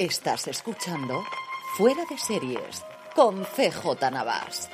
[0.00, 1.22] Estás escuchando
[1.76, 2.82] Fuera de Series
[3.14, 4.70] con CJ Navas.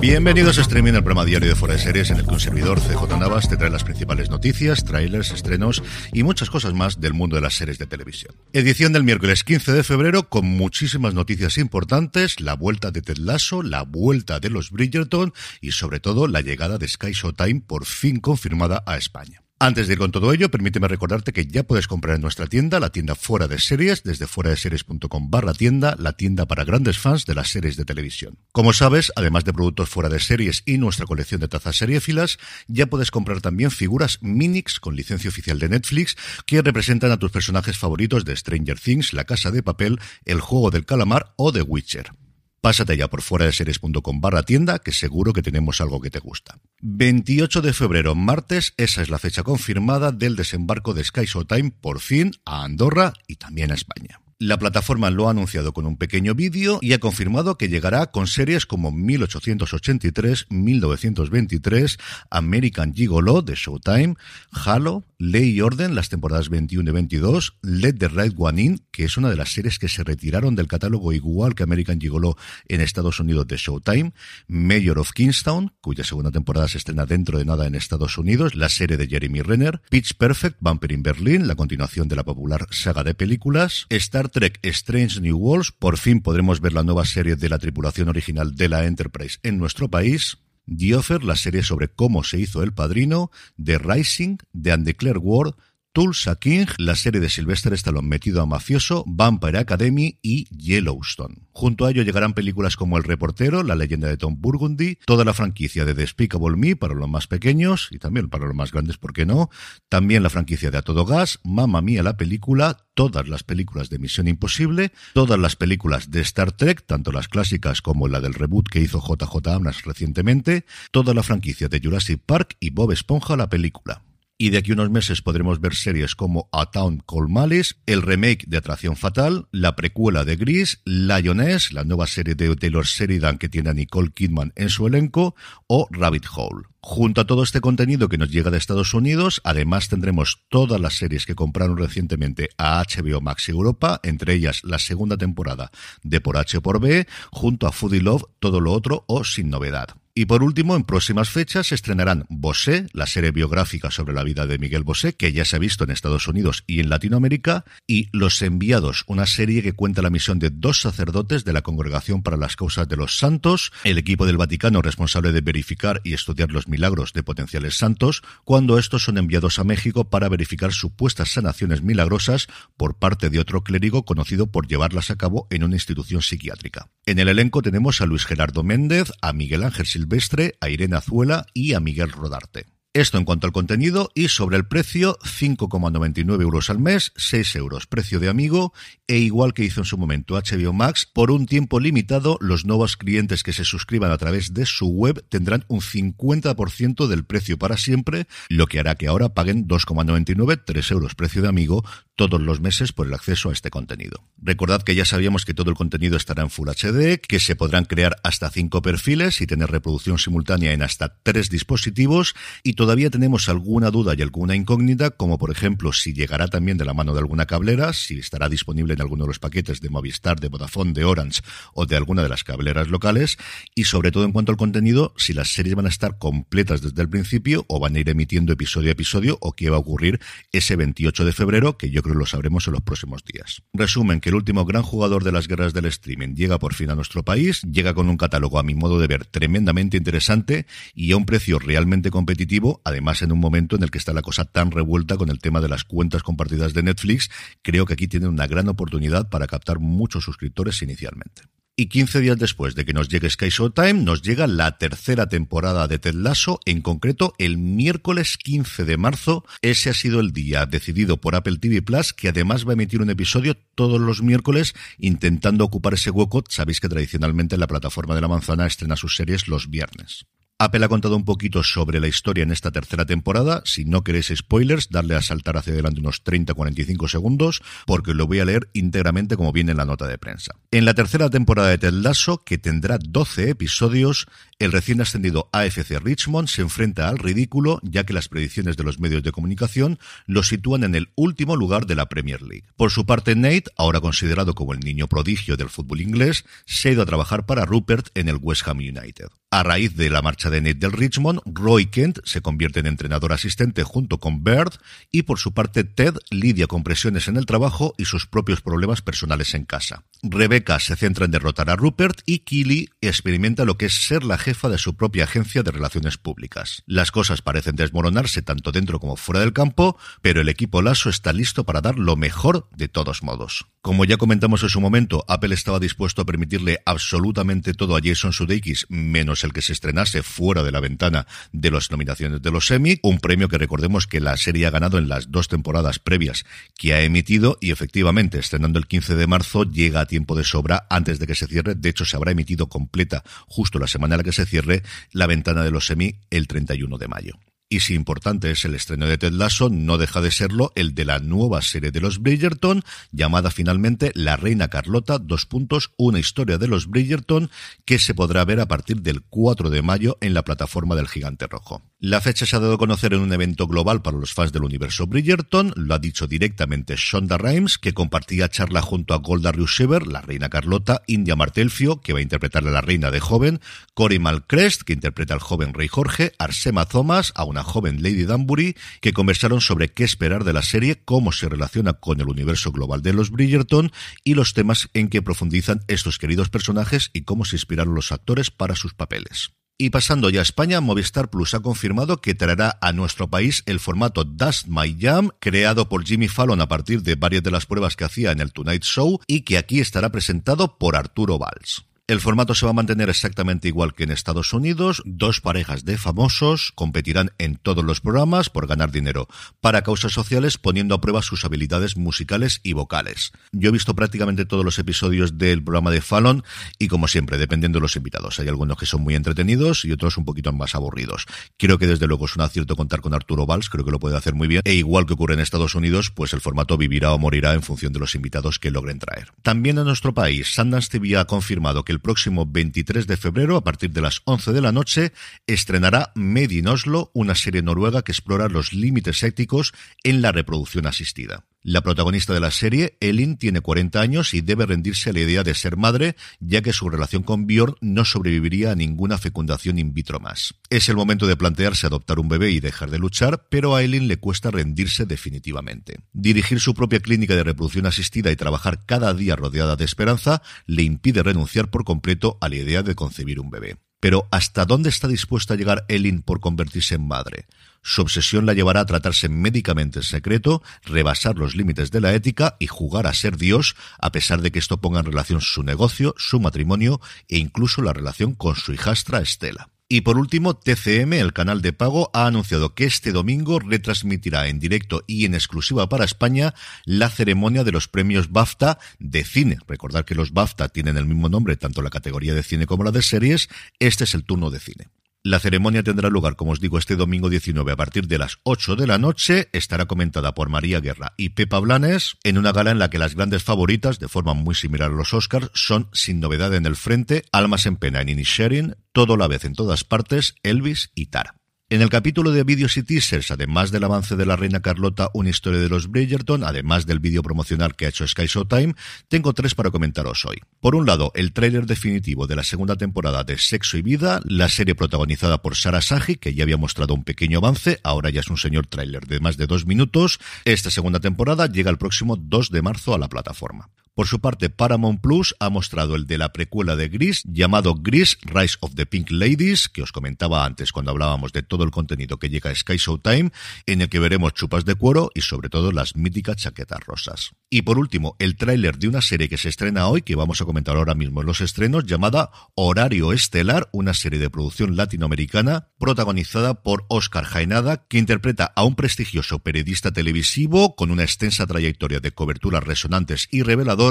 [0.00, 2.80] Bienvenidos a Streaming, el programa diario de Fuera de Series en el que un servidor
[2.80, 5.80] CJ Navas te trae las principales noticias, trailers, estrenos
[6.12, 8.34] y muchas cosas más del mundo de las series de televisión.
[8.52, 13.62] Edición del miércoles 15 de febrero con muchísimas noticias importantes, la vuelta de Ted Lasso,
[13.62, 18.18] la vuelta de los Bridgerton y sobre todo la llegada de Sky Showtime por fin
[18.18, 19.43] confirmada a España.
[19.60, 22.80] Antes de ir con todo ello, permíteme recordarte que ya puedes comprar en nuestra tienda,
[22.80, 26.98] la tienda Fuera de Series, desde fuera de series.com barra tienda, la tienda para grandes
[26.98, 28.36] fans de las series de televisión.
[28.50, 32.86] Como sabes, además de productos fuera de series y nuestra colección de tazas seriéfilas, ya
[32.86, 37.78] puedes comprar también figuras Minix con licencia oficial de Netflix que representan a tus personajes
[37.78, 42.23] favoritos de Stranger Things, La Casa de Papel, El Juego del Calamar o The Witcher.
[42.64, 46.18] Pásate ya por fuera de series.com barra tienda, que seguro que tenemos algo que te
[46.18, 46.60] gusta.
[46.80, 52.00] 28 de febrero, martes, esa es la fecha confirmada del desembarco de Sky Showtime por
[52.00, 54.23] fin a Andorra y también a España.
[54.44, 58.26] La plataforma lo ha anunciado con un pequeño vídeo y ha confirmado que llegará con
[58.26, 61.96] series como 1883, 1923,
[62.28, 64.16] American Gigolo de Showtime,
[64.52, 69.04] Halo, Ley y Orden, las temporadas 21 y 22, Let the Right One In, que
[69.04, 72.36] es una de las series que se retiraron del catálogo igual que American Gigolo
[72.68, 74.12] en Estados Unidos de Showtime,
[74.46, 78.68] Mayor of Kingstown, cuya segunda temporada se estrena dentro de nada en Estados Unidos, la
[78.68, 83.02] serie de Jeremy Renner, Pitch Perfect, Bumper in Berlin, la continuación de la popular saga
[83.04, 83.86] de películas,
[84.34, 88.56] Trek Strange New Worlds, por fin podremos ver la nueva serie de la tripulación original
[88.56, 92.74] de la Enterprise en nuestro país, The Offer, la serie sobre cómo se hizo el
[92.74, 93.30] padrino,
[93.62, 95.54] The Rising, The Undeclared War,
[95.94, 101.36] Tulsa King, la serie de Sylvester Stallone metido a mafioso, Vampire Academy y Yellowstone.
[101.52, 105.34] Junto a ello llegarán películas como El reportero, La leyenda de Tom Burgundy, toda la
[105.34, 109.12] franquicia de Despicable Me para los más pequeños y también para los más grandes, ¿por
[109.12, 109.50] qué no?
[109.88, 114.00] También la franquicia de A Todo Gas, Mamma Mía la película, todas las películas de
[114.00, 118.68] Misión Imposible, todas las películas de Star Trek, tanto las clásicas como la del reboot
[118.68, 123.48] que hizo JJ Abrams recientemente, toda la franquicia de Jurassic Park y Bob Esponja la
[123.48, 124.02] película.
[124.36, 128.46] Y de aquí unos meses podremos ver series como A Town Called Malice, el remake
[128.48, 133.48] de Atracción Fatal, la precuela de Gris, Lioness, la nueva serie de Taylor Sheridan que
[133.48, 135.36] tiene a Nicole Kidman en su elenco,
[135.68, 136.66] o Rabbit Hole.
[136.80, 140.94] Junto a todo este contenido que nos llega de Estados Unidos, además tendremos todas las
[140.94, 145.70] series que compraron recientemente a HBO Max Europa, entre ellas la segunda temporada
[146.02, 149.90] de Por H por B, junto a Foodie Love, todo lo otro o sin novedad.
[150.16, 154.46] Y por último, en próximas fechas se estrenarán Bosé, la serie biográfica sobre la vida
[154.46, 158.10] de Miguel Bosé, que ya se ha visto en Estados Unidos y en Latinoamérica, y
[158.12, 162.36] Los Enviados, una serie que cuenta la misión de dos sacerdotes de la Congregación para
[162.36, 166.68] las Causas de los Santos, el equipo del Vaticano responsable de verificar y estudiar los
[166.68, 172.46] milagros de potenciales santos, cuando estos son enviados a México para verificar supuestas sanaciones milagrosas
[172.76, 176.88] por parte de otro clérigo conocido por llevarlas a cabo en una institución psiquiátrica.
[177.04, 181.46] En el elenco tenemos a Luis Gerardo Méndez, a Miguel Ángel Silvestre, a Irene Azuela
[181.54, 182.66] y a Miguel Rodarte.
[182.92, 187.88] Esto en cuanto al contenido y sobre el precio, 5,99 euros al mes, 6 euros
[187.88, 188.72] precio de amigo
[189.08, 192.96] e igual que hizo en su momento HBO Max, por un tiempo limitado los nuevos
[192.96, 197.78] clientes que se suscriban a través de su web tendrán un 50% del precio para
[197.78, 201.84] siempre, lo que hará que ahora paguen 2,99, 3 euros precio de amigo
[202.16, 204.22] todos los meses por el acceso a este contenido.
[204.38, 207.86] Recordad que ya sabíamos que todo el contenido estará en Full HD, que se podrán
[207.86, 213.48] crear hasta 5 perfiles y tener reproducción simultánea en hasta 3 dispositivos y todavía tenemos
[213.48, 217.20] alguna duda y alguna incógnita, como por ejemplo si llegará también de la mano de
[217.20, 221.04] alguna cablera, si estará disponible en alguno de los paquetes de Movistar, de Vodafone, de
[221.04, 223.38] Orange o de alguna de las cableras locales
[223.74, 227.02] y sobre todo en cuanto al contenido, si las series van a estar completas desde
[227.02, 230.20] el principio o van a ir emitiendo episodio a episodio o qué va a ocurrir
[230.52, 233.62] ese 28 de febrero, que yo creo que lo sabremos en los próximos días.
[233.72, 236.94] Resumen que el último gran jugador de las guerras del streaming llega por fin a
[236.94, 241.16] nuestro país, llega con un catálogo a mi modo de ver tremendamente interesante y a
[241.16, 244.70] un precio realmente competitivo, además en un momento en el que está la cosa tan
[244.70, 247.30] revuelta con el tema de las cuentas compartidas de Netflix,
[247.62, 251.53] creo que aquí tiene una gran oportunidad para captar muchos suscriptores inicialmente.
[251.76, 255.88] Y 15 días después de que nos llegue Sky Showtime, nos llega la tercera temporada
[255.88, 259.44] de Ted Lasso, en concreto el miércoles 15 de marzo.
[259.60, 263.02] Ese ha sido el día decidido por Apple TV Plus, que además va a emitir
[263.02, 266.44] un episodio todos los miércoles intentando ocupar ese hueco.
[266.48, 270.26] Sabéis que tradicionalmente la plataforma de la manzana estrena sus series los viernes.
[270.56, 273.62] Apple ha contado un poquito sobre la historia en esta tercera temporada.
[273.64, 278.38] Si no queréis spoilers, darle a saltar hacia adelante unos 30-45 segundos, porque lo voy
[278.38, 280.54] a leer íntegramente como viene en la nota de prensa.
[280.70, 284.26] En la tercera temporada de Ted Lasso, que tendrá 12 episodios,
[284.60, 289.00] el recién ascendido AFC Richmond se enfrenta al ridículo, ya que las predicciones de los
[289.00, 292.68] medios de comunicación lo sitúan en el último lugar de la Premier League.
[292.76, 296.92] Por su parte, Nate, ahora considerado como el niño prodigio del fútbol inglés, se ha
[296.92, 299.30] ido a trabajar para Rupert en el West Ham United.
[299.54, 303.32] A raíz de la marcha de Nate del Richmond, Roy Kent se convierte en entrenador
[303.32, 304.72] asistente junto con Bird
[305.12, 309.00] y por su parte Ted lidia con presiones en el trabajo y sus propios problemas
[309.00, 310.02] personales en casa.
[310.24, 314.38] Rebecca se centra en derrotar a Rupert y Keely experimenta lo que es ser la
[314.38, 316.82] jefa de su propia agencia de relaciones públicas.
[316.86, 321.32] Las cosas parecen desmoronarse tanto dentro como fuera del campo, pero el equipo Lasso está
[321.32, 323.66] listo para dar lo mejor de todos modos.
[323.84, 328.32] Como ya comentamos en su momento, Apple estaba dispuesto a permitirle absolutamente todo a Jason
[328.32, 332.70] Sudeikis menos el que se estrenase fuera de la ventana de las nominaciones de los
[332.70, 336.46] Emmy, un premio que recordemos que la serie ha ganado en las dos temporadas previas
[336.78, 340.86] que ha emitido y efectivamente estrenando el 15 de marzo llega a tiempo de sobra
[340.88, 344.20] antes de que se cierre, de hecho se habrá emitido completa justo la semana en
[344.20, 344.82] la que se cierre
[345.12, 347.34] la ventana de los Emmy el 31 de mayo.
[347.74, 351.04] Y si importante es el estreno de Ted Lasso, no deja de serlo el de
[351.04, 356.56] la nueva serie de los Bridgerton, llamada finalmente La Reina Carlota, dos puntos, una historia
[356.56, 357.50] de los Bridgerton,
[357.84, 361.48] que se podrá ver a partir del 4 de mayo en la plataforma del Gigante
[361.48, 361.82] Rojo.
[362.06, 364.64] La fecha se ha dado a conocer en un evento global para los fans del
[364.64, 370.06] universo Bridgerton, lo ha dicho directamente Shonda Rhimes, que compartía charla junto a Golda Reusever,
[370.06, 373.62] la reina Carlota, India Martelfio, que va a interpretar a la reina de joven,
[373.94, 378.76] Cory Malcrest, que interpreta al joven rey Jorge, Arsema Thomas, a una joven Lady Danbury,
[379.00, 383.00] que conversaron sobre qué esperar de la serie, cómo se relaciona con el universo global
[383.00, 383.92] de los Bridgerton
[384.22, 388.50] y los temas en que profundizan estos queridos personajes y cómo se inspiraron los actores
[388.50, 389.52] para sus papeles.
[389.76, 393.80] Y pasando ya a España, Movistar Plus ha confirmado que traerá a nuestro país el
[393.80, 397.96] formato Dust My Jam, creado por Jimmy Fallon a partir de varias de las pruebas
[397.96, 401.84] que hacía en el Tonight Show y que aquí estará presentado por Arturo Valls.
[402.06, 405.02] El formato se va a mantener exactamente igual que en Estados Unidos.
[405.06, 409.26] Dos parejas de famosos competirán en todos los programas por ganar dinero
[409.62, 413.32] para causas sociales poniendo a prueba sus habilidades musicales y vocales.
[413.52, 416.44] Yo he visto prácticamente todos los episodios del programa de Fallon
[416.78, 418.38] y como siempre, dependiendo de los invitados.
[418.38, 421.24] Hay algunos que son muy entretenidos y otros un poquito más aburridos.
[421.56, 424.18] Creo que desde luego es un acierto contar con Arturo Valls, creo que lo puede
[424.18, 424.60] hacer muy bien.
[424.66, 427.94] E igual que ocurre en Estados Unidos, pues el formato vivirá o morirá en función
[427.94, 429.32] de los invitados que logren traer.
[429.40, 433.64] También en nuestro país, Sundance TV ha confirmado que el próximo 23 de febrero, a
[433.64, 435.12] partir de las 11 de la noche,
[435.46, 440.86] estrenará Made in Oslo, una serie noruega que explora los límites éticos en la reproducción
[440.86, 441.46] asistida.
[441.66, 445.42] La protagonista de la serie, Elin, tiene 40 años y debe rendirse a la idea
[445.42, 449.94] de ser madre, ya que su relación con Björn no sobreviviría a ninguna fecundación in
[449.94, 450.56] vitro más.
[450.68, 454.08] Es el momento de plantearse adoptar un bebé y dejar de luchar, pero a Elin
[454.08, 456.00] le cuesta rendirse definitivamente.
[456.12, 460.82] Dirigir su propia clínica de reproducción asistida y trabajar cada día rodeada de esperanza le
[460.82, 463.78] impide renunciar por completo a la idea de concebir un bebé.
[464.04, 467.46] Pero ¿hasta dónde está dispuesta a llegar Elin por convertirse en madre?
[467.80, 472.56] Su obsesión la llevará a tratarse médicamente en secreto, rebasar los límites de la ética
[472.58, 476.14] y jugar a ser Dios, a pesar de que esto ponga en relación su negocio,
[476.18, 479.70] su matrimonio e incluso la relación con su hijastra Estela.
[479.94, 484.58] Y por último, TCM, el canal de pago, ha anunciado que este domingo retransmitirá en
[484.58, 486.52] directo y en exclusiva para España
[486.84, 489.56] la ceremonia de los premios BAFTA de cine.
[489.68, 492.90] Recordar que los BAFTA tienen el mismo nombre, tanto la categoría de cine como la
[492.90, 493.48] de series.
[493.78, 494.88] Este es el turno de cine.
[495.26, 498.76] La ceremonia tendrá lugar, como os digo, este domingo 19 a partir de las 8
[498.76, 499.48] de la noche.
[499.54, 503.14] Estará comentada por María Guerra y Pepa Blanes en una gala en la que las
[503.14, 507.22] grandes favoritas, de forma muy similar a los Oscars, son Sin Novedad en el Frente,
[507.32, 511.36] Almas en Pena en Inisharing, Todo la vez en todas partes, Elvis y Tara.
[511.74, 515.30] En el capítulo de vídeos y teasers, además del avance de la reina Carlota, una
[515.30, 518.76] historia de los Bridgerton, además del vídeo promocional que ha hecho Sky Showtime,
[519.08, 520.36] tengo tres para comentaros hoy.
[520.60, 524.48] Por un lado, el tráiler definitivo de la segunda temporada de Sexo y Vida, la
[524.48, 528.28] serie protagonizada por Sarah Sagi, que ya había mostrado un pequeño avance, ahora ya es
[528.28, 530.20] un señor tráiler de más de dos minutos.
[530.44, 533.68] Esta segunda temporada llega el próximo 2 de marzo a la plataforma.
[533.94, 538.18] Por su parte, Paramount Plus ha mostrado el de la precuela de Gris, llamado Gris
[538.22, 542.18] Rise of the Pink Ladies, que os comentaba antes cuando hablábamos de todo el contenido
[542.18, 543.30] que llega a Sky Showtime,
[543.66, 547.30] en el que veremos chupas de cuero y sobre todo las míticas chaquetas rosas.
[547.48, 550.44] Y por último, el tráiler de una serie que se estrena hoy, que vamos a
[550.44, 556.64] comentar ahora mismo en los estrenos, llamada Horario Estelar, una serie de producción latinoamericana protagonizada
[556.64, 562.10] por Oscar Jaenada, que interpreta a un prestigioso periodista televisivo con una extensa trayectoria de
[562.10, 563.83] coberturas resonantes y reveladoras,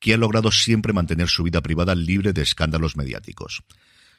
[0.00, 3.62] que ha logrado siempre mantener su vida privada libre de escándalos mediáticos.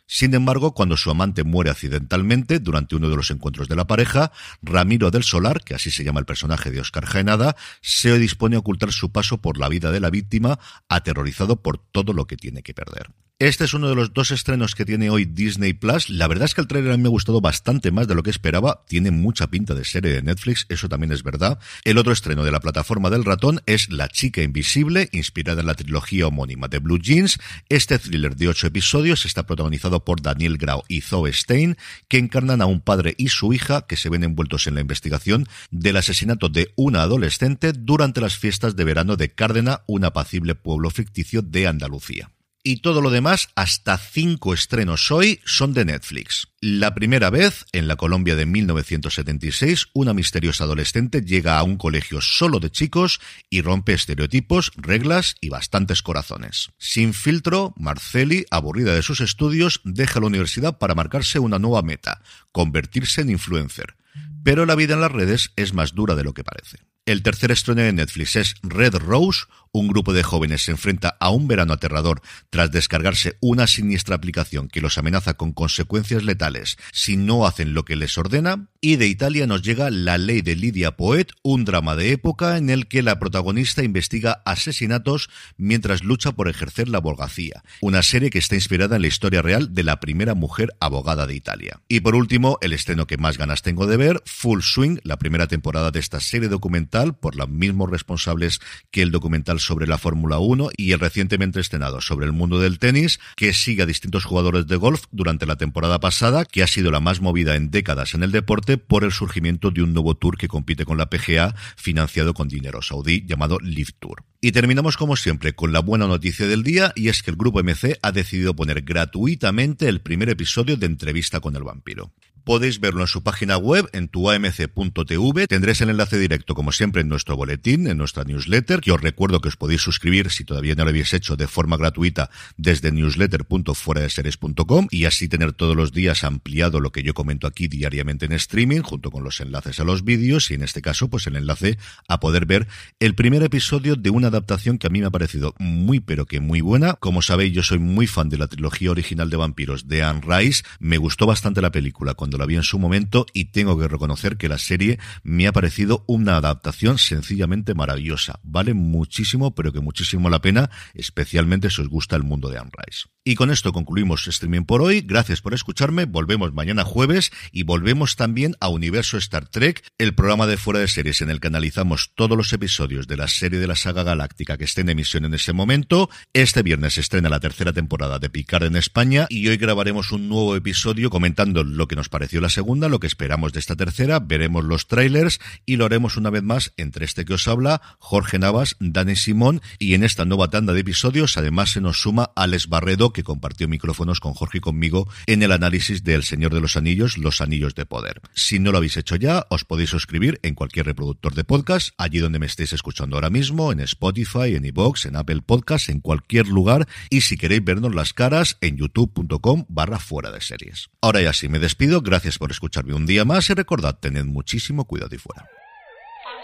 [0.06, 4.32] Sin embargo, cuando su amante muere accidentalmente durante uno de los encuentros de la pareja,
[4.62, 8.60] Ramiro del Solar, que así se llama el personaje de Oscar Jaenada, se dispone a
[8.60, 12.64] ocultar su paso por la vida de la víctima, aterrorizado por todo lo que tiene
[12.64, 13.12] que perder.
[13.40, 16.10] Este es uno de los dos estrenos que tiene hoy Disney Plus.
[16.10, 18.22] La verdad es que el trailer a mí me ha gustado bastante más de lo
[18.24, 18.86] que esperaba.
[18.88, 21.60] Tiene mucha pinta de serie de Netflix, eso también es verdad.
[21.84, 25.74] El otro estreno de la plataforma del ratón es La chica invisible, inspirada en la
[25.74, 27.40] trilogía homónima de Blue Jeans.
[27.68, 31.76] Este thriller de ocho episodios está protagonizado por Daniel Grau y Zoe Stein,
[32.08, 35.48] que encarnan a un padre y su hija que se ven envueltos en la investigación
[35.72, 40.92] del asesinato de una adolescente durante las fiestas de verano de Cárdena, un apacible pueblo
[40.92, 42.30] ficticio de Andalucía.
[42.66, 46.48] Y todo lo demás, hasta cinco estrenos hoy, son de Netflix.
[46.62, 52.22] La primera vez, en la Colombia de 1976, una misteriosa adolescente llega a un colegio
[52.22, 56.72] solo de chicos y rompe estereotipos, reglas y bastantes corazones.
[56.78, 62.22] Sin filtro, Marceli, aburrida de sus estudios, deja la universidad para marcarse una nueva meta,
[62.54, 63.98] convertirse en influencer.
[64.42, 66.78] Pero la vida en las redes es más dura de lo que parece.
[67.06, 69.42] El tercer estreno de Netflix es Red Rose,
[69.74, 74.68] un grupo de jóvenes se enfrenta a un verano aterrador tras descargarse una siniestra aplicación
[74.68, 78.68] que los amenaza con consecuencias letales si no hacen lo que les ordena.
[78.82, 82.70] Y de Italia nos llega La ley de Lidia Poet, un drama de época en
[82.70, 87.64] el que la protagonista investiga asesinatos mientras lucha por ejercer la abogacía.
[87.82, 91.34] Una serie que está inspirada en la historia real de la primera mujer abogada de
[91.34, 91.80] Italia.
[91.88, 95.48] Y por último, el estreno que más ganas tengo de ver, Full Swing, la primera
[95.48, 98.60] temporada de esta serie documental por los mismos responsables
[98.92, 102.80] que el documental sobre la Fórmula 1 y el recientemente estrenado sobre el mundo del
[102.80, 106.92] tenis, que sigue a distintos jugadores de golf durante la temporada pasada, que ha sido
[106.92, 110.38] la más movida en décadas en el deporte por el surgimiento de un nuevo tour
[110.38, 114.24] que compite con la PGA, financiado con dinero saudí llamado Live Tour.
[114.42, 117.64] Y terminamos como siempre con la buena noticia del día y es que el grupo
[117.64, 122.12] MC ha decidido poner gratuitamente el primer episodio de Entrevista con el vampiro.
[122.44, 125.48] Podéis verlo en su página web, en tuamc.tv.
[125.48, 129.40] Tendréis el enlace directo, como siempre, en nuestro boletín, en nuestra newsletter, que os recuerdo
[129.40, 134.88] que os podéis suscribir, si todavía no lo habéis hecho, de forma gratuita desde newsletter.fueradeseries.com
[134.92, 138.82] y así tener todos los días ampliado lo que yo comento aquí diariamente en streaming,
[138.82, 141.78] junto con los enlaces a los vídeos y en este caso, pues el enlace
[142.10, 142.68] a poder ver
[143.00, 146.42] el primer episodio de una adaptación que a mí me ha parecido muy pero que
[146.42, 146.96] muy buena.
[146.96, 150.64] Como sabéis, yo soy muy fan de la trilogía original de vampiros de Anne Rice.
[150.80, 154.38] Me gustó bastante la película cuando la vi en su momento y tengo que reconocer
[154.38, 158.40] que la serie me ha parecido una adaptación sencillamente maravillosa.
[158.42, 162.72] Vale muchísimo, pero que muchísimo la pena, especialmente si os gusta el mundo de Anne
[162.76, 163.06] Rice.
[163.26, 165.00] Y con esto concluimos streaming por hoy.
[165.00, 166.04] Gracias por escucharme.
[166.04, 170.90] Volvemos mañana jueves y volvemos también a Universo Star Trek, el programa de fuera de
[170.90, 174.58] series en el que analizamos todos los episodios de la serie de la saga galáctica
[174.58, 176.10] que esté en emisión en ese momento.
[176.34, 180.58] Este viernes estrena la tercera temporada de Picard en España y hoy grabaremos un nuevo
[180.58, 184.66] episodio comentando lo que nos pareció la segunda, lo que esperamos de esta tercera, veremos
[184.66, 188.76] los trailers y lo haremos una vez más entre este que os habla, Jorge Navas,
[188.82, 193.13] Dani Simón y en esta nueva tanda de episodios además se nos suma Alex Barredo
[193.14, 196.76] que compartió micrófonos con Jorge y conmigo en el análisis de El Señor de los
[196.76, 198.22] Anillos, Los Anillos de Poder.
[198.34, 202.20] Si no lo habéis hecho ya, os podéis suscribir en cualquier reproductor de podcast, allí
[202.20, 206.48] donde me estéis escuchando ahora mismo, en Spotify, en iVoox, en Apple Podcast, en cualquier
[206.48, 210.90] lugar, y si queréis vernos las caras, en youtube.com barra fuera de series.
[211.02, 214.86] Ahora ya sí, me despido, gracias por escucharme un día más y recordad, tened muchísimo
[214.86, 215.48] cuidado y fuera.